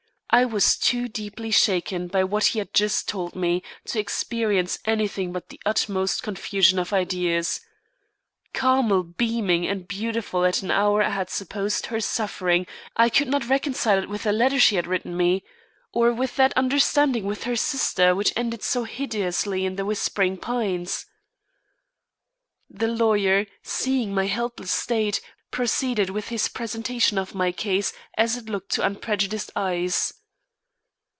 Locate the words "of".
6.79-6.93, 12.77-12.81, 27.17-27.35